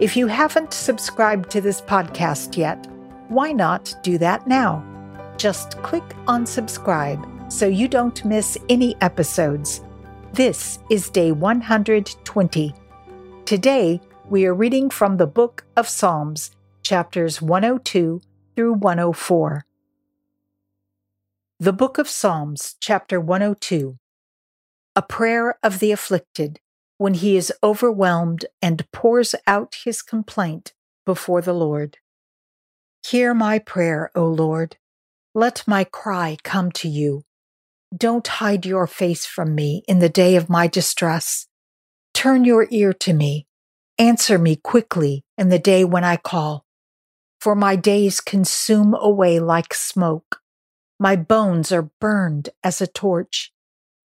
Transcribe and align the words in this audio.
If 0.00 0.16
you 0.16 0.28
haven't 0.28 0.72
subscribed 0.72 1.50
to 1.50 1.60
this 1.60 1.80
podcast 1.80 2.56
yet, 2.56 2.86
why 3.26 3.50
not 3.50 3.92
do 4.04 4.16
that 4.18 4.46
now? 4.46 4.84
Just 5.36 5.82
click 5.82 6.04
on 6.28 6.46
subscribe 6.46 7.26
so 7.48 7.66
you 7.66 7.88
don't 7.88 8.24
miss 8.24 8.56
any 8.68 8.94
episodes. 9.00 9.82
This 10.32 10.78
is 10.88 11.10
day 11.10 11.32
120. 11.32 12.74
Today, 13.44 14.00
we 14.30 14.46
are 14.46 14.54
reading 14.54 14.88
from 14.88 15.16
the 15.16 15.26
book 15.26 15.64
of 15.76 15.88
Psalms, 15.88 16.52
chapters 16.82 17.42
102 17.42 18.20
through 18.54 18.74
104. 18.74 19.64
The 21.58 21.72
book 21.72 21.98
of 21.98 22.08
Psalms, 22.08 22.76
chapter 22.78 23.20
102. 23.20 23.98
A 24.94 25.02
prayer 25.02 25.58
of 25.60 25.80
the 25.80 25.90
afflicted 25.90 26.60
when 26.98 27.14
he 27.14 27.36
is 27.36 27.52
overwhelmed 27.62 28.44
and 28.60 28.90
pours 28.92 29.34
out 29.46 29.76
his 29.84 30.02
complaint 30.02 30.74
before 31.06 31.40
the 31.40 31.54
Lord. 31.54 31.96
Hear 33.06 33.32
my 33.32 33.58
prayer, 33.58 34.10
O 34.14 34.26
Lord. 34.26 34.76
Let 35.34 35.66
my 35.66 35.84
cry 35.84 36.36
come 36.42 36.70
to 36.72 36.88
you. 36.88 37.24
Don't 37.96 38.26
hide 38.26 38.66
your 38.66 38.86
face 38.86 39.24
from 39.24 39.54
me 39.54 39.82
in 39.88 40.00
the 40.00 40.08
day 40.08 40.36
of 40.36 40.50
my 40.50 40.66
distress. 40.66 41.46
Turn 42.12 42.44
your 42.44 42.66
ear 42.70 42.92
to 42.92 43.14
me. 43.14 43.46
Answer 43.96 44.38
me 44.38 44.56
quickly 44.56 45.24
in 45.38 45.48
the 45.48 45.58
day 45.58 45.84
when 45.84 46.04
I 46.04 46.16
call. 46.16 46.66
For 47.40 47.54
my 47.54 47.76
days 47.76 48.20
consume 48.20 48.94
away 48.94 49.38
like 49.38 49.72
smoke. 49.72 50.40
My 50.98 51.14
bones 51.14 51.70
are 51.70 51.90
burned 52.00 52.50
as 52.64 52.80
a 52.80 52.86
torch. 52.86 53.52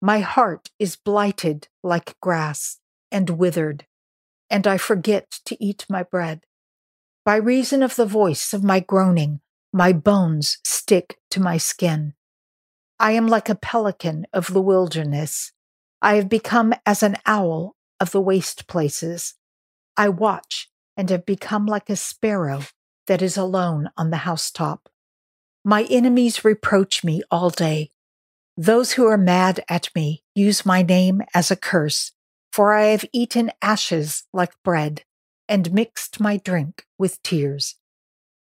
My 0.01 0.21
heart 0.21 0.71
is 0.79 0.97
blighted 0.97 1.69
like 1.83 2.19
grass 2.21 2.79
and 3.11 3.31
withered, 3.31 3.87
and 4.49 4.67
I 4.67 4.79
forget 4.79 5.41
to 5.47 5.63
eat 5.63 5.87
my 5.89 6.05
bread. 6.05 6.45
By 7.25 7.37
reason 7.37 7.83
of 7.83 7.97
the 7.97 8.07
voice 8.07 8.55
of 8.55 8.63
my 8.63 8.81
groaning, 8.81 9.41
my 9.73 9.93
bones 9.93 10.59
stick 10.65 11.19
to 11.31 11.41
my 11.41 11.59
skin. 11.59 12.15
I 13.01 13.13
am 13.13 13.27
like 13.27 13.49
a 13.49 13.55
pelican 13.55 14.27
of 14.33 14.53
the 14.53 14.63
wilderness. 14.63 15.53
I 16.01 16.15
have 16.15 16.29
become 16.29 16.75
as 16.87 17.03
an 17.03 17.17
owl 17.27 17.77
of 18.01 18.13
the 18.13 18.21
waste 18.21 18.69
places. 18.69 19.35
I 19.97 20.09
watch 20.09 20.71
and 20.97 21.11
have 21.11 21.27
become 21.27 21.67
like 21.67 21.91
a 21.91 21.97
sparrow 21.97 22.63
that 23.09 23.21
is 23.21 23.37
alone 23.37 23.91
on 23.97 24.11
the 24.11 24.19
housetop. 24.19 24.89
My 25.65 25.85
enemies 25.85 26.45
reproach 26.45 27.03
me 27.03 27.23
all 27.31 27.51
day. 27.51 27.91
Those 28.61 28.95
who 28.95 29.07
are 29.07 29.17
mad 29.17 29.65
at 29.69 29.89
me 29.95 30.25
use 30.35 30.67
my 30.67 30.83
name 30.83 31.23
as 31.33 31.53
a 31.53 31.55
curse, 31.55 32.11
for 32.51 32.75
I 32.75 32.87
have 32.87 33.05
eaten 33.13 33.53
ashes 33.63 34.25
like 34.33 34.61
bread 34.65 35.05
and 35.49 35.73
mixed 35.73 36.19
my 36.19 36.39
drink 36.39 36.85
with 36.99 37.23
tears. 37.23 37.77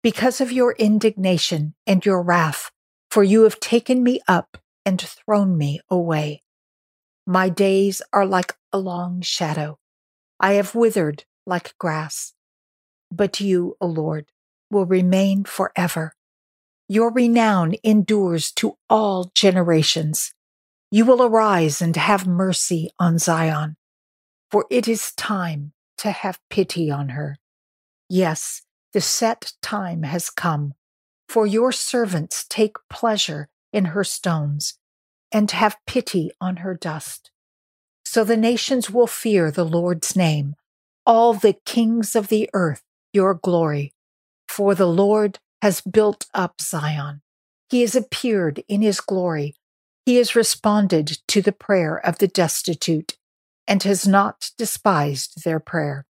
Because 0.02 0.42
of 0.42 0.52
your 0.52 0.72
indignation 0.80 1.76
and 1.86 2.04
your 2.04 2.24
wrath, 2.24 2.72
for 3.12 3.24
you 3.24 3.44
have 3.44 3.60
taken 3.60 4.02
me 4.02 4.20
up 4.28 4.58
and 4.84 5.00
thrown 5.00 5.56
me 5.56 5.80
away. 5.92 6.42
My 7.28 7.48
days 7.50 8.02
are 8.12 8.26
like 8.26 8.56
a 8.74 8.80
long 8.80 9.22
shadow. 9.22 9.78
I 10.40 10.54
have 10.54 10.74
withered 10.74 11.26
like 11.46 11.78
grass. 11.78 12.34
But 13.12 13.40
you, 13.40 13.78
O 13.80 13.86
Lord, 13.86 14.32
will 14.72 14.88
remain 14.88 15.44
forever. 15.44 16.16
Your 16.92 17.12
renown 17.12 17.76
endures 17.84 18.52
to 18.54 18.76
all 18.90 19.32
generations. 19.36 20.34
You 20.90 21.06
will 21.06 21.22
arise 21.22 21.84
and 21.84 21.96
have 21.96 22.26
mercy 22.26 22.90
on 22.98 23.20
Zion, 23.20 23.78
for 24.50 24.66
it 24.72 24.88
is 24.88 25.14
time 25.14 25.74
to 26.00 26.10
have 26.10 26.40
pity 26.50 26.90
on 26.90 27.10
her. 27.10 27.38
Yes, 28.10 28.64
the 28.92 29.02
set 29.02 29.54
time 29.62 30.02
has 30.02 30.32
come, 30.32 30.74
for 31.28 31.46
your 31.46 31.72
servants 31.72 32.44
take 32.50 32.78
pleasure 32.90 33.50
in 33.72 33.86
her 33.86 34.04
stones 34.04 34.80
and 35.32 35.52
have 35.52 35.78
pity 35.86 36.32
on 36.42 36.58
her 36.58 36.74
dust. 36.74 37.30
So 38.04 38.24
the 38.24 38.36
nations 38.36 38.90
will 38.90 39.06
fear 39.06 39.52
the 39.52 39.64
Lord's 39.64 40.16
name, 40.16 40.56
all 41.06 41.36
the 41.36 41.54
kings 41.68 42.16
of 42.16 42.30
the 42.30 42.50
earth 42.56 42.82
your 43.14 43.36
glory, 43.36 43.94
for 44.48 44.74
the 44.74 44.88
Lord 44.88 45.38
has 45.62 45.82
built 45.82 46.28
up 46.34 46.62
Zion. 46.62 47.22
He 47.70 47.82
has 47.82 47.96
appeared 47.96 48.64
in 48.68 48.82
his 48.82 49.00
glory. 49.00 49.56
He 50.06 50.16
has 50.16 50.36
responded 50.36 51.20
to 51.28 51.42
the 51.42 51.52
prayer 51.52 51.98
of 51.98 52.18
the 52.18 52.28
destitute 52.28 53.18
and 53.68 53.84
has 53.84 54.08
not 54.08 54.52
despised 54.58 55.44
their 55.44 55.60
prayer. 55.60 56.06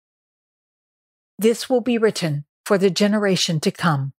This 1.38 1.68
will 1.68 1.80
be 1.80 1.98
written 1.98 2.44
for 2.64 2.78
the 2.78 2.90
generation 2.90 3.60
to 3.60 3.70
come. 3.70 4.12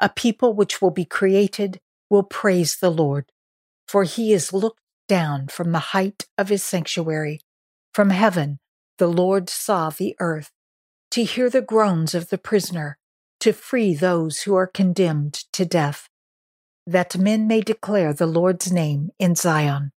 A 0.00 0.08
people 0.08 0.52
which 0.52 0.82
will 0.82 0.90
be 0.90 1.04
created 1.04 1.80
will 2.10 2.22
praise 2.22 2.76
the 2.76 2.90
Lord, 2.90 3.30
for 3.86 4.04
he 4.04 4.32
is 4.32 4.52
looked 4.52 4.80
down 5.08 5.48
from 5.48 5.72
the 5.72 5.78
height 5.78 6.26
of 6.36 6.48
his 6.48 6.62
sanctuary. 6.62 7.40
From 7.92 8.10
heaven, 8.10 8.58
the 8.98 9.06
Lord 9.06 9.48
saw 9.48 9.90
the 9.90 10.16
earth 10.18 10.50
to 11.12 11.24
hear 11.24 11.48
the 11.48 11.62
groans 11.62 12.14
of 12.14 12.28
the 12.28 12.38
prisoner 12.38 12.98
to 13.44 13.52
free 13.52 13.94
those 13.94 14.40
who 14.40 14.54
are 14.54 14.66
condemned 14.66 15.34
to 15.52 15.66
death, 15.66 16.08
that 16.86 17.18
men 17.18 17.46
may 17.46 17.60
declare 17.60 18.14
the 18.14 18.24
Lord's 18.24 18.72
name 18.72 19.10
in 19.18 19.34
Zion 19.34 19.92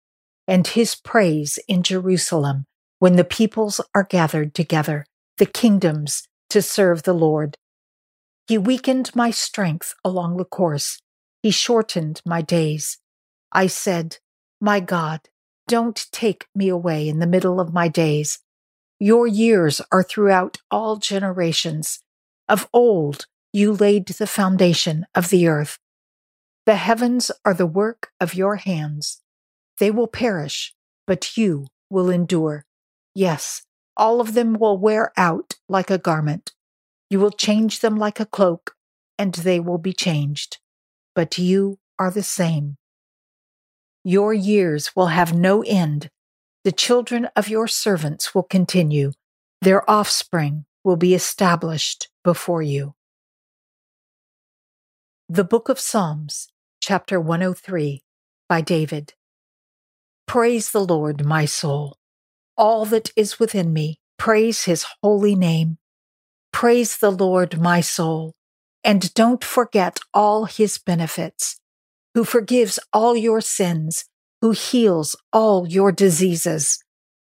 and 0.48 0.66
his 0.66 0.96
praise 0.96 1.56
in 1.68 1.84
Jerusalem 1.84 2.64
when 2.98 3.14
the 3.14 3.22
peoples 3.22 3.80
are 3.94 4.02
gathered 4.02 4.52
together, 4.52 5.06
the 5.38 5.46
kingdoms 5.46 6.26
to 6.50 6.60
serve 6.60 7.04
the 7.04 7.12
Lord. 7.12 7.56
He 8.48 8.58
weakened 8.58 9.14
my 9.14 9.30
strength 9.30 9.94
along 10.04 10.38
the 10.38 10.44
course. 10.44 11.00
He 11.40 11.52
shortened 11.52 12.22
my 12.26 12.42
days. 12.42 12.98
I 13.52 13.68
said, 13.68 14.16
My 14.60 14.80
God, 14.80 15.20
don't 15.68 16.08
take 16.10 16.46
me 16.52 16.68
away 16.68 17.08
in 17.08 17.20
the 17.20 17.28
middle 17.28 17.60
of 17.60 17.72
my 17.72 17.86
days. 17.86 18.40
Your 18.98 19.28
years 19.28 19.80
are 19.92 20.02
throughout 20.02 20.58
all 20.68 20.96
generations. 20.96 22.00
Of 22.48 22.68
old, 22.72 23.26
you 23.56 23.72
laid 23.72 24.06
the 24.06 24.26
foundation 24.26 25.06
of 25.14 25.30
the 25.30 25.48
earth. 25.48 25.78
The 26.66 26.76
heavens 26.76 27.30
are 27.42 27.54
the 27.54 27.64
work 27.64 28.10
of 28.20 28.34
your 28.34 28.56
hands. 28.56 29.22
They 29.78 29.90
will 29.90 30.08
perish, 30.08 30.74
but 31.06 31.38
you 31.38 31.68
will 31.88 32.10
endure. 32.10 32.66
Yes, 33.14 33.62
all 33.96 34.20
of 34.20 34.34
them 34.34 34.58
will 34.60 34.76
wear 34.76 35.10
out 35.16 35.54
like 35.70 35.88
a 35.90 35.96
garment. 35.96 36.52
You 37.08 37.18
will 37.18 37.30
change 37.30 37.80
them 37.80 37.96
like 37.96 38.20
a 38.20 38.26
cloak, 38.26 38.74
and 39.18 39.32
they 39.32 39.58
will 39.58 39.78
be 39.78 39.94
changed. 39.94 40.58
But 41.14 41.38
you 41.38 41.78
are 41.98 42.10
the 42.10 42.22
same. 42.22 42.76
Your 44.04 44.34
years 44.34 44.94
will 44.94 45.06
have 45.06 45.32
no 45.32 45.62
end. 45.62 46.10
The 46.62 46.72
children 46.72 47.30
of 47.34 47.48
your 47.48 47.68
servants 47.68 48.34
will 48.34 48.42
continue. 48.42 49.12
Their 49.62 49.90
offspring 49.90 50.66
will 50.84 50.96
be 50.96 51.14
established 51.14 52.10
before 52.22 52.60
you. 52.60 52.95
The 55.28 55.42
Book 55.42 55.68
of 55.68 55.80
Psalms, 55.80 56.46
chapter 56.80 57.18
103, 57.18 58.04
by 58.48 58.60
David. 58.60 59.14
Praise 60.24 60.70
the 60.70 60.84
Lord, 60.84 61.26
my 61.26 61.46
soul. 61.46 61.96
All 62.56 62.84
that 62.84 63.10
is 63.16 63.40
within 63.40 63.72
me, 63.72 63.98
praise 64.20 64.66
his 64.66 64.86
holy 65.02 65.34
name. 65.34 65.78
Praise 66.52 66.98
the 66.98 67.10
Lord, 67.10 67.60
my 67.60 67.80
soul, 67.80 68.34
and 68.84 69.12
don't 69.14 69.42
forget 69.42 69.98
all 70.14 70.44
his 70.44 70.78
benefits, 70.78 71.58
who 72.14 72.22
forgives 72.22 72.78
all 72.92 73.16
your 73.16 73.40
sins, 73.40 74.04
who 74.40 74.52
heals 74.52 75.16
all 75.32 75.66
your 75.66 75.90
diseases, 75.90 76.78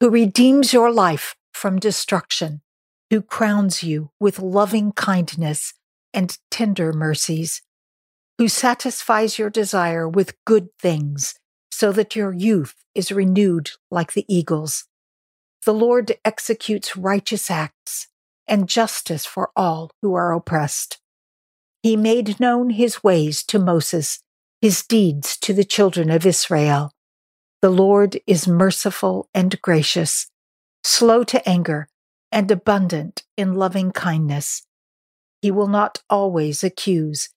who 0.00 0.10
redeems 0.10 0.72
your 0.72 0.90
life 0.90 1.36
from 1.54 1.78
destruction, 1.78 2.62
who 3.10 3.22
crowns 3.22 3.84
you 3.84 4.10
with 4.18 4.40
loving 4.40 4.90
kindness 4.90 5.72
and 6.12 6.36
tender 6.50 6.92
mercies 6.92 7.62
who 8.38 8.48
satisfies 8.48 9.38
your 9.38 9.50
desire 9.50 10.08
with 10.08 10.36
good 10.44 10.68
things, 10.78 11.34
so 11.70 11.92
that 11.92 12.16
your 12.16 12.32
youth 12.32 12.74
is 12.94 13.12
renewed 13.12 13.70
like 13.90 14.12
the 14.12 14.24
eagles. 14.28 14.84
The 15.64 15.74
Lord 15.74 16.16
executes 16.24 16.96
righteous 16.96 17.50
acts 17.50 18.08
and 18.46 18.68
justice 18.68 19.26
for 19.26 19.50
all 19.56 19.90
who 20.02 20.14
are 20.14 20.32
oppressed. 20.32 20.98
He 21.82 21.96
made 21.96 22.40
known 22.40 22.70
his 22.70 23.02
ways 23.02 23.42
to 23.44 23.58
Moses, 23.58 24.20
his 24.60 24.82
deeds 24.82 25.36
to 25.38 25.52
the 25.52 25.64
children 25.64 26.10
of 26.10 26.26
Israel. 26.26 26.92
The 27.62 27.70
Lord 27.70 28.20
is 28.26 28.46
merciful 28.46 29.28
and 29.34 29.60
gracious, 29.62 30.28
slow 30.84 31.24
to 31.24 31.48
anger, 31.48 31.88
and 32.30 32.50
abundant 32.50 33.24
in 33.36 33.54
loving 33.54 33.92
kindness. 33.92 34.66
He 35.42 35.50
will 35.50 35.68
not 35.68 36.02
always 36.10 36.62
accuse, 36.62 37.28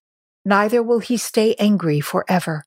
neither 0.50 0.84
will 0.84 1.00
he 1.00 1.16
stay 1.16 1.56
angry 1.60 2.02
forever. 2.02 2.66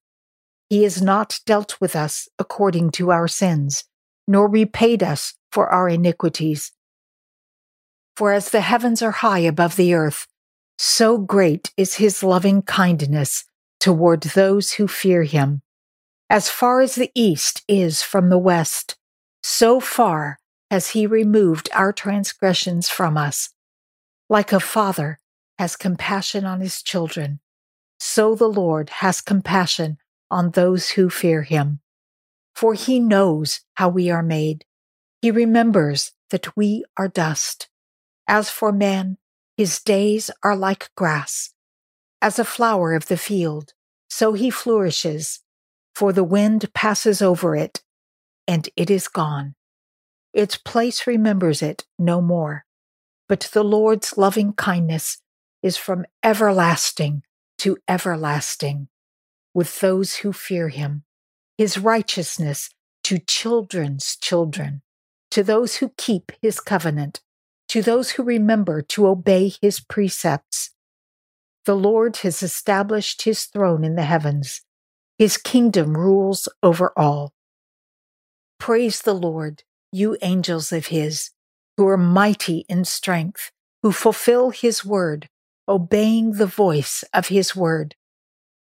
He 0.70 0.84
has 0.84 1.02
not 1.02 1.40
dealt 1.44 1.78
with 1.80 1.94
us 1.94 2.28
according 2.38 2.92
to 2.92 3.10
our 3.10 3.28
sins, 3.28 3.84
nor 4.26 4.48
repaid 4.48 5.02
us 5.02 5.34
for 5.50 5.68
our 5.68 5.88
iniquities. 5.88 6.72
For 8.16 8.32
as 8.32 8.48
the 8.50 8.62
heavens 8.62 9.02
are 9.02 9.10
high 9.10 9.40
above 9.40 9.76
the 9.76 9.92
earth, 9.92 10.26
so 10.78 11.18
great 11.18 11.72
is 11.76 11.96
his 11.96 12.22
loving 12.22 12.62
kindness 12.62 13.44
toward 13.80 14.22
those 14.22 14.72
who 14.72 14.88
fear 14.88 15.24
him. 15.24 15.60
As 16.30 16.48
far 16.48 16.80
as 16.80 16.94
the 16.94 17.10
east 17.14 17.62
is 17.68 18.00
from 18.00 18.30
the 18.30 18.38
west, 18.38 18.96
so 19.42 19.80
far 19.80 20.38
has 20.70 20.90
he 20.90 21.06
removed 21.06 21.68
our 21.74 21.92
transgressions 21.92 22.88
from 22.88 23.18
us. 23.18 23.50
Like 24.30 24.52
a 24.54 24.60
father 24.60 25.18
has 25.58 25.76
compassion 25.76 26.46
on 26.46 26.62
his 26.62 26.82
children, 26.82 27.40
so 28.02 28.34
the 28.34 28.48
Lord 28.48 28.90
has 28.90 29.20
compassion 29.20 29.96
on 30.28 30.50
those 30.50 30.90
who 30.90 31.08
fear 31.08 31.42
him. 31.42 31.78
For 32.52 32.74
he 32.74 32.98
knows 32.98 33.60
how 33.74 33.90
we 33.90 34.10
are 34.10 34.24
made. 34.24 34.64
He 35.20 35.30
remembers 35.30 36.10
that 36.30 36.56
we 36.56 36.84
are 36.96 37.06
dust. 37.06 37.68
As 38.26 38.50
for 38.50 38.72
man, 38.72 39.18
his 39.56 39.78
days 39.78 40.32
are 40.42 40.56
like 40.56 40.90
grass. 40.96 41.54
As 42.20 42.40
a 42.40 42.44
flower 42.44 42.92
of 42.92 43.06
the 43.06 43.16
field, 43.16 43.72
so 44.10 44.32
he 44.32 44.50
flourishes, 44.50 45.38
for 45.94 46.12
the 46.12 46.24
wind 46.24 46.74
passes 46.74 47.22
over 47.22 47.54
it, 47.54 47.82
and 48.48 48.68
it 48.74 48.90
is 48.90 49.06
gone. 49.06 49.54
Its 50.34 50.56
place 50.56 51.06
remembers 51.06 51.62
it 51.62 51.84
no 52.00 52.20
more. 52.20 52.64
But 53.28 53.48
the 53.52 53.62
Lord's 53.62 54.18
loving 54.18 54.54
kindness 54.54 55.18
is 55.62 55.76
from 55.76 56.04
everlasting 56.24 57.22
to 57.62 57.78
everlasting 57.86 58.88
with 59.54 59.78
those 59.78 60.16
who 60.16 60.32
fear 60.32 60.68
him, 60.68 61.04
his 61.56 61.78
righteousness 61.78 62.70
to 63.04 63.20
children's 63.20 64.16
children, 64.16 64.82
to 65.30 65.44
those 65.44 65.76
who 65.76 65.92
keep 65.96 66.32
his 66.42 66.58
covenant, 66.58 67.20
to 67.68 67.80
those 67.80 68.10
who 68.10 68.24
remember 68.24 68.82
to 68.82 69.06
obey 69.06 69.52
his 69.62 69.78
precepts. 69.78 70.70
The 71.64 71.76
Lord 71.76 72.16
has 72.18 72.42
established 72.42 73.22
his 73.22 73.44
throne 73.44 73.84
in 73.84 73.94
the 73.94 74.02
heavens. 74.02 74.62
His 75.16 75.36
kingdom 75.36 75.96
rules 75.96 76.48
over 76.64 76.92
all. 76.96 77.32
Praise 78.58 79.02
the 79.02 79.14
Lord, 79.14 79.62
you 79.92 80.16
angels 80.20 80.72
of 80.72 80.86
his, 80.86 81.30
who 81.76 81.86
are 81.86 81.96
mighty 81.96 82.64
in 82.68 82.84
strength, 82.84 83.52
who 83.84 83.92
fulfill 83.92 84.50
his 84.50 84.84
word, 84.84 85.28
obeying 85.68 86.32
the 86.32 86.46
voice 86.46 87.04
of 87.14 87.28
his 87.28 87.54
word. 87.54 87.94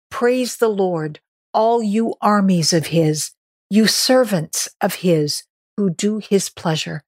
Praise 0.09 0.57
the 0.57 0.69
Lord, 0.69 1.19
all 1.53 1.81
you 1.81 2.15
armies 2.21 2.73
of 2.73 2.87
his, 2.87 3.31
you 3.69 3.87
servants 3.87 4.69
of 4.81 4.95
his 4.95 5.43
who 5.77 5.89
do 5.89 6.19
his 6.19 6.49
pleasure. 6.49 7.03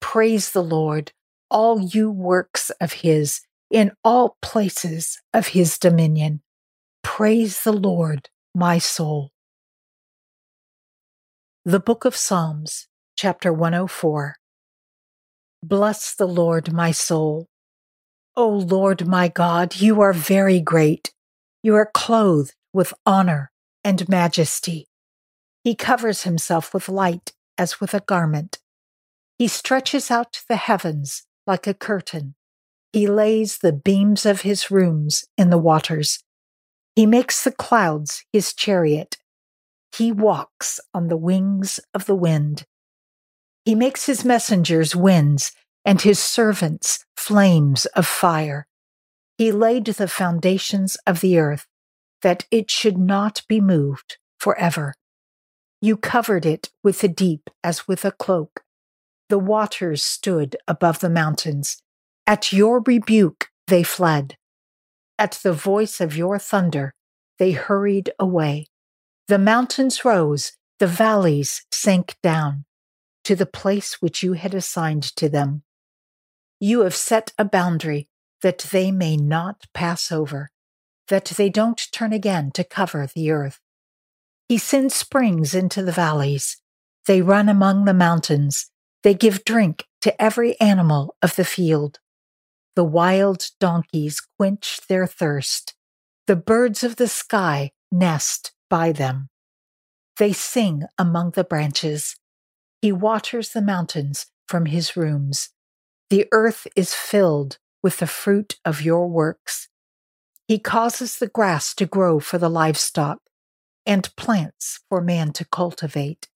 Praise 0.00 0.52
the 0.52 0.62
Lord, 0.62 1.12
all 1.50 1.80
you 1.80 2.10
works 2.10 2.70
of 2.80 2.92
his 2.92 3.40
in 3.70 3.92
all 4.04 4.36
places 4.40 5.20
of 5.32 5.48
his 5.48 5.78
dominion. 5.78 6.40
Praise 7.02 7.62
the 7.62 7.72
Lord, 7.72 8.30
my 8.54 8.78
soul. 8.78 9.30
The 11.64 11.80
Book 11.80 12.04
of 12.04 12.14
Psalms, 12.14 12.88
chapter 13.16 13.52
104. 13.52 14.36
Bless 15.62 16.14
the 16.14 16.28
Lord, 16.28 16.72
my 16.72 16.90
soul. 16.90 17.46
O 18.36 18.48
Lord 18.48 19.06
my 19.06 19.28
God, 19.28 19.76
you 19.76 20.00
are 20.00 20.12
very 20.12 20.60
great. 20.60 21.12
You 21.62 21.76
are 21.76 21.90
clothed 21.94 22.54
with 22.72 22.92
honor 23.06 23.52
and 23.84 24.08
majesty. 24.08 24.88
He 25.62 25.76
covers 25.76 26.24
himself 26.24 26.74
with 26.74 26.88
light 26.88 27.32
as 27.56 27.80
with 27.80 27.94
a 27.94 28.00
garment. 28.00 28.58
He 29.38 29.46
stretches 29.46 30.10
out 30.10 30.42
the 30.48 30.56
heavens 30.56 31.22
like 31.46 31.66
a 31.68 31.74
curtain. 31.74 32.34
He 32.92 33.06
lays 33.06 33.58
the 33.58 33.72
beams 33.72 34.26
of 34.26 34.40
his 34.40 34.70
rooms 34.70 35.24
in 35.38 35.50
the 35.50 35.58
waters. 35.58 36.22
He 36.96 37.06
makes 37.06 37.44
the 37.44 37.52
clouds 37.52 38.24
his 38.32 38.52
chariot. 38.52 39.16
He 39.96 40.10
walks 40.10 40.80
on 40.92 41.06
the 41.06 41.16
wings 41.16 41.78
of 41.92 42.06
the 42.06 42.14
wind. 42.16 42.64
He 43.64 43.74
makes 43.74 44.06
his 44.06 44.24
messengers 44.24 44.96
winds 44.96 45.52
and 45.84 46.00
his 46.00 46.18
servants 46.18 47.04
flames 47.16 47.86
of 47.86 48.06
fire. 48.06 48.66
He 49.36 49.52
laid 49.52 49.86
the 49.86 50.08
foundations 50.08 50.96
of 51.06 51.20
the 51.20 51.38
earth, 51.38 51.66
that 52.22 52.46
it 52.50 52.70
should 52.70 52.96
not 52.96 53.42
be 53.48 53.60
moved 53.60 54.18
forever. 54.38 54.94
You 55.80 55.96
covered 55.96 56.46
it 56.46 56.70
with 56.82 57.00
the 57.00 57.08
deep 57.08 57.50
as 57.62 57.86
with 57.86 58.04
a 58.04 58.12
cloak. 58.12 58.62
The 59.28 59.38
waters 59.38 60.02
stood 60.02 60.56
above 60.68 61.00
the 61.00 61.10
mountains. 61.10 61.82
At 62.26 62.52
your 62.52 62.80
rebuke 62.80 63.50
they 63.66 63.82
fled. 63.82 64.36
At 65.18 65.40
the 65.42 65.52
voice 65.52 66.00
of 66.00 66.16
your 66.16 66.38
thunder 66.38 66.94
they 67.38 67.52
hurried 67.52 68.10
away. 68.18 68.68
The 69.28 69.38
mountains 69.38 70.04
rose, 70.04 70.52
the 70.78 70.86
valleys 70.86 71.66
sank 71.70 72.16
down 72.22 72.64
to 73.24 73.34
the 73.34 73.46
place 73.46 74.00
which 74.00 74.22
you 74.22 74.34
had 74.34 74.54
assigned 74.54 75.02
to 75.16 75.28
them. 75.28 75.63
You 76.66 76.80
have 76.80 76.96
set 76.96 77.34
a 77.38 77.44
boundary 77.44 78.08
that 78.40 78.70
they 78.72 78.90
may 78.90 79.18
not 79.18 79.66
pass 79.74 80.10
over, 80.10 80.50
that 81.08 81.26
they 81.26 81.50
don't 81.50 81.92
turn 81.92 82.14
again 82.14 82.52
to 82.52 82.64
cover 82.64 83.06
the 83.06 83.30
earth. 83.30 83.60
He 84.48 84.56
sends 84.56 84.94
springs 84.94 85.54
into 85.54 85.82
the 85.82 85.92
valleys. 85.92 86.56
They 87.04 87.20
run 87.20 87.50
among 87.50 87.84
the 87.84 87.92
mountains. 87.92 88.70
They 89.02 89.12
give 89.12 89.44
drink 89.44 89.84
to 90.00 90.18
every 90.18 90.58
animal 90.58 91.14
of 91.20 91.36
the 91.36 91.44
field. 91.44 91.98
The 92.76 92.84
wild 92.84 93.50
donkeys 93.60 94.22
quench 94.38 94.80
their 94.88 95.06
thirst. 95.06 95.74
The 96.26 96.34
birds 96.34 96.82
of 96.82 96.96
the 96.96 97.08
sky 97.08 97.72
nest 97.92 98.52
by 98.70 98.90
them. 98.92 99.28
They 100.16 100.32
sing 100.32 100.84
among 100.96 101.32
the 101.32 101.44
branches. 101.44 102.16
He 102.80 102.90
waters 102.90 103.50
the 103.50 103.60
mountains 103.60 104.28
from 104.48 104.64
his 104.64 104.96
rooms. 104.96 105.50
The 106.14 106.28
earth 106.30 106.68
is 106.76 106.94
filled 106.94 107.58
with 107.82 107.96
the 107.96 108.06
fruit 108.06 108.60
of 108.64 108.82
your 108.82 109.08
works. 109.08 109.68
He 110.46 110.60
causes 110.60 111.16
the 111.16 111.26
grass 111.26 111.74
to 111.74 111.86
grow 111.86 112.20
for 112.20 112.38
the 112.38 112.48
livestock 112.48 113.18
and 113.84 114.14
plants 114.14 114.78
for 114.88 115.00
man 115.00 115.32
to 115.32 115.44
cultivate, 115.44 116.28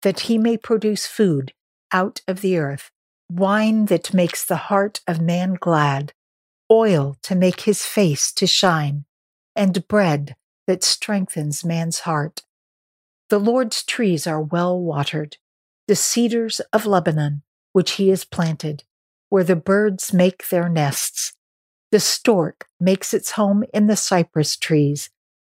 that 0.00 0.20
he 0.20 0.38
may 0.38 0.56
produce 0.56 1.06
food 1.06 1.52
out 1.92 2.22
of 2.26 2.40
the 2.40 2.56
earth, 2.56 2.92
wine 3.28 3.84
that 3.92 4.14
makes 4.14 4.42
the 4.42 4.70
heart 4.70 5.02
of 5.06 5.20
man 5.20 5.58
glad, 5.60 6.14
oil 6.70 7.18
to 7.20 7.34
make 7.34 7.60
his 7.60 7.84
face 7.84 8.32
to 8.32 8.46
shine, 8.46 9.04
and 9.54 9.86
bread 9.86 10.34
that 10.66 10.82
strengthens 10.82 11.62
man's 11.62 11.98
heart. 12.08 12.40
The 13.28 13.38
Lord's 13.38 13.82
trees 13.82 14.26
are 14.26 14.40
well 14.40 14.80
watered, 14.80 15.36
the 15.86 15.94
cedars 15.94 16.60
of 16.72 16.86
Lebanon, 16.86 17.42
which 17.74 17.90
he 17.92 18.08
has 18.08 18.24
planted 18.24 18.84
where 19.30 19.44
the 19.44 19.56
birds 19.56 20.12
make 20.12 20.48
their 20.48 20.68
nests. 20.68 21.32
The 21.90 22.00
stork 22.00 22.66
makes 22.78 23.14
its 23.14 23.32
home 23.32 23.64
in 23.72 23.86
the 23.86 23.96
cypress 23.96 24.56
trees. 24.56 25.08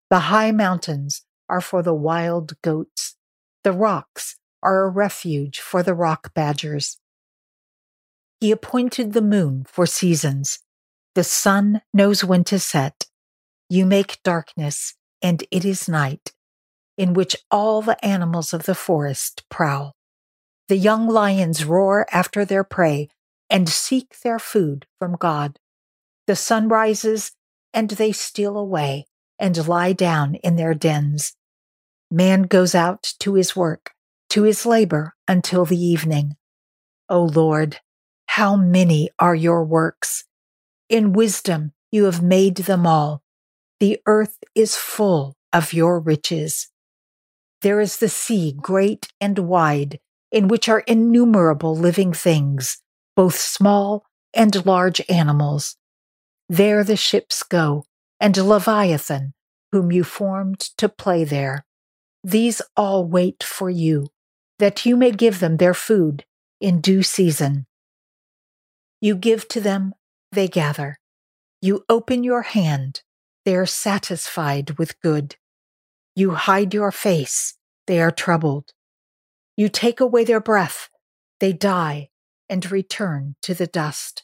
The 0.10 0.20
high 0.20 0.52
mountains 0.52 1.24
are 1.50 1.62
for 1.62 1.82
the 1.82 1.94
wild 1.94 2.54
goats. 2.62 3.16
The 3.64 3.72
rocks 3.72 4.38
are 4.62 4.84
a 4.84 4.90
refuge 4.90 5.60
for 5.60 5.84
the 5.84 5.94
rock 5.94 6.34
badgers. 6.34 7.00
He 8.40 8.52
appointed 8.52 9.14
the 9.14 9.22
moon 9.22 9.66
for 9.68 9.86
seasons. 9.86 10.60
The 11.16 11.24
sun 11.24 11.82
knows 11.94 12.24
when 12.24 12.44
to 12.46 12.60
set. 12.60 13.08
You 13.70 13.86
make 13.86 14.24
darkness, 14.24 14.96
and 15.22 15.44
it 15.52 15.64
is 15.64 15.88
night, 15.88 16.34
in 16.98 17.14
which 17.14 17.36
all 17.50 17.82
the 17.82 18.04
animals 18.04 18.54
of 18.54 18.64
the 18.64 18.76
forest 18.76 19.44
prowl. 19.50 19.96
The 20.68 20.78
young 20.78 21.08
lions 21.08 21.66
roar 21.66 22.06
after 22.12 22.46
their 22.46 22.64
prey 22.64 23.10
and 23.52 23.68
seek 23.68 24.22
their 24.22 24.40
food 24.40 24.88
from 24.98 25.18
God. 25.18 25.60
The 26.26 26.36
sun 26.36 26.70
rises, 26.70 27.34
and 27.74 27.90
they 27.92 28.14
steal 28.14 28.58
away 28.58 29.06
and 29.38 29.68
lie 29.68 29.94
down 29.94 30.36
in 30.36 30.56
their 30.56 30.74
dens. 30.74 31.36
Man 32.10 32.44
goes 32.44 32.74
out 32.74 33.14
to 33.20 33.34
his 33.34 33.56
work, 33.56 33.92
to 34.30 34.44
his 34.44 34.66
labor 34.66 35.16
until 35.28 35.66
the 35.66 35.80
evening. 35.80 36.38
O 37.10 37.24
Lord, 37.24 37.80
how 38.28 38.56
many 38.56 39.10
are 39.20 39.36
your 39.36 39.64
works! 39.66 40.24
In 40.88 41.14
wisdom 41.14 41.74
you 41.92 42.06
have 42.06 42.24
made 42.24 42.56
them 42.56 42.88
all. 42.88 43.22
The 43.80 44.00
earth 44.06 44.38
is 44.56 44.78
full 44.78 45.36
of 45.52 45.74
your 45.74 46.00
riches. 46.00 46.70
There 47.62 47.82
is 47.82 47.98
the 47.98 48.10
sea, 48.10 48.54
great 48.54 49.08
and 49.20 49.38
wide, 49.40 50.00
in 50.32 50.48
which 50.48 50.70
are 50.70 50.80
innumerable 50.82 51.76
living 51.76 52.14
things, 52.14 52.82
both 53.22 53.38
small 53.38 54.04
and 54.34 54.66
large 54.66 55.00
animals. 55.08 55.78
There 56.50 56.84
the 56.84 56.96
ships 56.96 57.44
go, 57.44 57.86
and 58.20 58.36
Leviathan, 58.36 59.36
whom 59.72 59.92
you 59.92 60.04
formed 60.04 60.60
to 60.80 60.90
play 60.90 61.24
there. 61.24 61.64
These 62.24 62.64
all 62.76 63.06
wait 63.06 63.44
for 63.44 63.70
you, 63.70 64.08
that 64.58 64.88
you 64.88 64.98
may 64.98 65.12
give 65.12 65.40
them 65.40 65.58
their 65.58 65.76
food 65.76 66.26
in 66.60 66.82
due 66.82 67.04
season. 67.04 67.68
You 69.00 69.14
give 69.14 69.48
to 69.50 69.62
them, 69.62 69.94
they 70.32 70.48
gather. 70.48 70.98
You 71.62 71.86
open 71.90 72.24
your 72.24 72.42
hand, 72.42 73.04
they 73.46 73.56
are 73.56 73.68
satisfied 73.68 74.80
with 74.80 75.00
good. 75.00 75.36
You 76.16 76.32
hide 76.32 76.74
your 76.74 76.92
face, 76.92 77.56
they 77.86 78.02
are 78.02 78.10
troubled. 78.10 78.74
You 79.56 79.70
take 79.70 80.00
away 80.00 80.24
their 80.24 80.42
breath, 80.42 80.90
they 81.40 81.54
die 81.54 82.10
and 82.52 82.70
return 82.70 83.36
to 83.42 83.56
the 83.56 83.66
dust. 83.66 84.24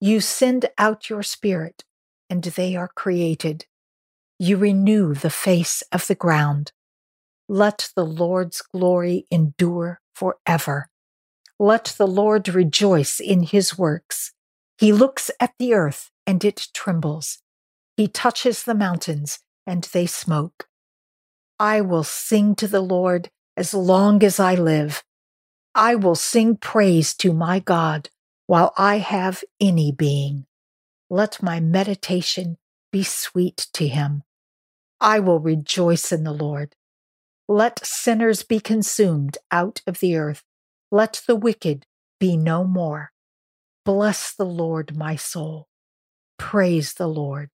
You 0.00 0.20
send 0.20 0.66
out 0.78 1.10
your 1.10 1.24
spirit, 1.24 1.84
and 2.30 2.42
they 2.42 2.76
are 2.76 2.88
created. 2.88 3.66
You 4.38 4.56
renew 4.56 5.12
the 5.12 5.30
face 5.30 5.82
of 5.90 6.06
the 6.06 6.14
ground. 6.14 6.70
Let 7.48 7.90
the 7.96 8.06
Lord's 8.06 8.62
glory 8.62 9.26
endure 9.30 10.00
forever. 10.14 10.88
Let 11.58 11.94
the 11.98 12.06
Lord 12.06 12.48
rejoice 12.48 13.18
in 13.18 13.42
his 13.42 13.76
works. 13.76 14.32
He 14.78 14.92
looks 14.92 15.30
at 15.40 15.54
the 15.58 15.74
earth, 15.74 16.10
and 16.26 16.44
it 16.44 16.68
trembles. 16.74 17.38
He 17.96 18.06
touches 18.06 18.62
the 18.62 18.74
mountains, 18.74 19.40
and 19.66 19.84
they 19.84 20.06
smoke. 20.06 20.68
I 21.58 21.80
will 21.80 22.04
sing 22.04 22.54
to 22.56 22.68
the 22.68 22.82
Lord 22.82 23.30
as 23.56 23.72
long 23.72 24.22
as 24.22 24.38
I 24.38 24.54
live. 24.54 25.02
I 25.76 25.94
will 25.94 26.14
sing 26.14 26.56
praise 26.56 27.12
to 27.16 27.34
my 27.34 27.58
God 27.58 28.08
while 28.46 28.72
I 28.78 28.96
have 28.96 29.44
any 29.60 29.92
being. 29.92 30.46
Let 31.10 31.42
my 31.42 31.60
meditation 31.60 32.56
be 32.90 33.02
sweet 33.02 33.68
to 33.74 33.86
him. 33.86 34.22
I 35.02 35.20
will 35.20 35.38
rejoice 35.38 36.12
in 36.12 36.24
the 36.24 36.32
Lord. 36.32 36.74
Let 37.46 37.84
sinners 37.84 38.42
be 38.42 38.58
consumed 38.58 39.36
out 39.52 39.82
of 39.86 40.00
the 40.00 40.16
earth. 40.16 40.44
Let 40.90 41.20
the 41.26 41.36
wicked 41.36 41.84
be 42.18 42.38
no 42.38 42.64
more. 42.64 43.12
Bless 43.84 44.32
the 44.32 44.46
Lord, 44.46 44.96
my 44.96 45.14
soul. 45.14 45.68
Praise 46.38 46.94
the 46.94 47.06
Lord. 47.06 47.50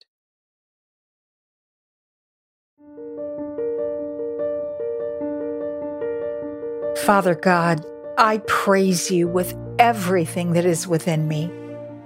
Father 7.04 7.34
God, 7.34 7.84
I 8.18 8.42
praise 8.46 9.10
you 9.10 9.26
with 9.26 9.56
everything 9.78 10.52
that 10.52 10.66
is 10.66 10.86
within 10.86 11.28
me. 11.28 11.50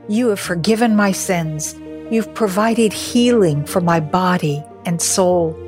You 0.09 0.29
have 0.29 0.39
forgiven 0.39 0.95
my 0.95 1.11
sins. 1.11 1.75
You've 2.13 2.33
provided 2.33 2.93
healing 2.93 3.67
for 3.67 3.81
my 3.81 3.99
body 3.99 4.65
and 4.85 5.03
soul. 5.03 5.59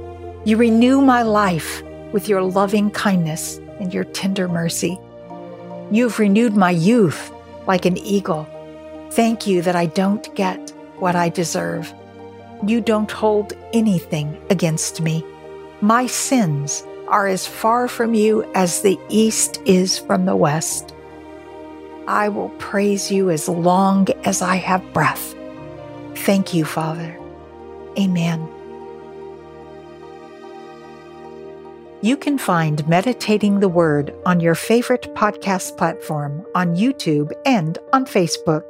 You 0.45 0.57
renew 0.57 1.01
my 1.01 1.23
life 1.23 1.83
with 2.13 2.29
your 2.29 2.43
loving 2.43 2.93
kindness 2.93 3.59
and 3.81 3.93
your 3.93 4.05
tender 4.05 4.47
mercy. 4.47 4.97
You've 5.91 6.21
renewed 6.21 6.57
my 6.57 6.71
youth 6.71 7.33
like 7.67 7.85
an 7.85 7.99
eagle. 7.99 8.47
Thank 9.11 9.45
you 9.45 9.61
that 9.63 9.75
I 9.75 9.87
don't 9.87 10.33
get 10.37 10.71
what 10.99 11.17
I 11.17 11.31
deserve. 11.31 11.93
You 12.65 12.81
don't 12.81 13.11
hold 13.11 13.55
anything 13.73 14.41
against 14.51 15.01
me. 15.01 15.25
My 15.81 16.07
sins 16.07 16.85
are 17.09 17.27
as 17.27 17.47
far 17.47 17.89
from 17.89 18.15
you 18.15 18.45
as 18.55 18.83
the 18.83 18.99
east 19.09 19.61
is 19.65 19.99
from 19.99 20.25
the 20.25 20.37
west. 20.37 20.95
I 22.07 22.29
will 22.29 22.51
praise 22.59 23.11
you 23.11 23.31
as 23.31 23.49
long 23.49 24.09
as 24.25 24.41
I 24.41 24.57
have 24.57 24.93
breath. 24.93 25.35
Thank 26.15 26.55
you, 26.55 26.65
Father. 26.65 27.19
Amen. 27.99 28.49
You 32.01 32.17
can 32.17 32.39
find 32.39 32.87
Meditating 32.87 33.59
the 33.59 33.69
Word 33.69 34.15
on 34.25 34.39
your 34.39 34.55
favorite 34.55 35.13
podcast 35.15 35.77
platform 35.77 36.47
on 36.55 36.77
YouTube 36.77 37.33
and 37.45 37.77
on 37.93 38.07
Facebook. 38.07 38.63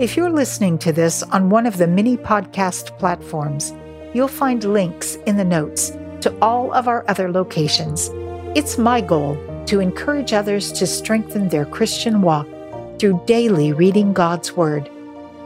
If 0.00 0.16
you're 0.16 0.30
listening 0.30 0.78
to 0.78 0.92
this 0.92 1.22
on 1.24 1.50
one 1.50 1.66
of 1.66 1.76
the 1.76 1.86
many 1.86 2.16
podcast 2.16 2.98
platforms, 2.98 3.74
you'll 4.14 4.28
find 4.28 4.64
links 4.64 5.16
in 5.26 5.36
the 5.36 5.44
notes 5.44 5.92
to 6.24 6.34
all 6.40 6.72
of 6.72 6.88
our 6.88 7.04
other 7.06 7.30
locations. 7.30 8.10
It's 8.56 8.78
my 8.78 9.02
goal 9.02 9.36
to 9.66 9.80
encourage 9.80 10.32
others 10.32 10.72
to 10.72 10.86
strengthen 10.86 11.50
their 11.50 11.66
Christian 11.66 12.22
walk 12.22 12.48
through 12.98 13.22
daily 13.26 13.74
reading 13.74 14.14
God's 14.14 14.56
Word. 14.56 14.90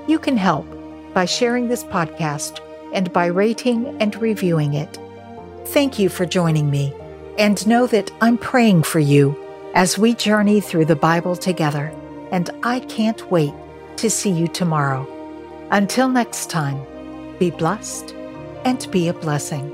You 0.06 0.20
can 0.20 0.37
help 0.37 0.66
by 1.14 1.25
sharing 1.25 1.66
this 1.66 1.82
podcast 1.82 2.61
and 2.92 3.12
by 3.12 3.26
rating 3.26 4.00
and 4.00 4.14
reviewing 4.23 4.75
it. 4.75 5.00
Thank 5.66 5.99
you 5.99 6.08
for 6.08 6.25
joining 6.25 6.70
me, 6.70 6.94
and 7.38 7.66
know 7.66 7.88
that 7.88 8.12
I'm 8.20 8.38
praying 8.38 8.85
for 8.85 9.00
you 9.00 9.37
as 9.75 9.99
we 9.99 10.14
journey 10.14 10.61
through 10.61 10.85
the 10.85 10.94
Bible 10.94 11.35
together, 11.35 11.92
and 12.30 12.50
I 12.62 12.78
can't 12.80 13.28
wait 13.32 13.52
to 13.97 14.08
see 14.08 14.30
you 14.30 14.47
tomorrow. 14.47 15.08
Until 15.73 16.08
next 16.08 16.50
time, 16.50 16.80
be 17.40 17.50
blessed 17.50 18.14
and 18.64 18.88
be 18.92 19.08
a 19.08 19.12
blessing. 19.12 19.73